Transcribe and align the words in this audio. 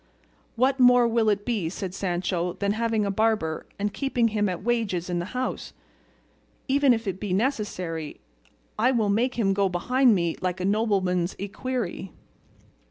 "What 0.55 0.79
more 0.79 1.07
will 1.07 1.29
it 1.29 1.45
be," 1.45 1.69
said 1.69 1.93
Sancho, 1.93 2.53
"than 2.53 2.71
having 2.71 3.05
a 3.05 3.11
barber, 3.11 3.67
and 3.77 3.93
keeping 3.93 4.29
him 4.29 4.49
at 4.49 4.63
wages 4.63 5.11
in 5.11 5.19
the 5.19 5.25
house? 5.37 5.73
and 5.73 5.77
even 6.75 6.91
if 6.91 7.07
it 7.07 7.19
be 7.19 7.33
necessary, 7.33 8.19
I 8.79 8.89
will 8.89 9.09
make 9.09 9.35
him 9.35 9.53
go 9.53 9.69
behind 9.69 10.15
me 10.15 10.37
like 10.41 10.59
a 10.59 10.65
nobleman's 10.65 11.35
equerry." 11.37 12.13